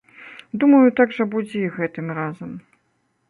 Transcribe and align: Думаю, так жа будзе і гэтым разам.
Думаю, 0.63 0.87
так 0.99 1.13
жа 1.17 1.27
будзе 1.35 1.59
і 1.65 1.71
гэтым 1.77 2.07
разам. 2.21 2.51